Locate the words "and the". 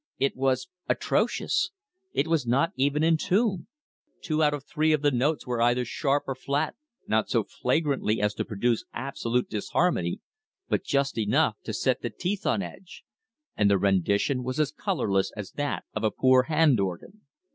13.55-13.77